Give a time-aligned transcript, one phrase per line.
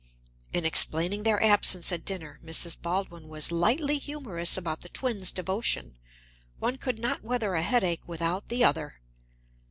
[0.51, 2.75] In explaining their absence at dinner, Mrs.
[2.81, 5.95] Baldwin was lightly humorous about the twins' devotion:
[6.57, 8.99] one could not weather a headache without the other.